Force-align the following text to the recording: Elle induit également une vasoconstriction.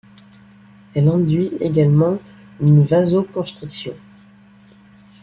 Elle 0.95 1.09
induit 1.09 1.51
également 1.59 2.17
une 2.59 2.83
vasoconstriction. 2.85 3.93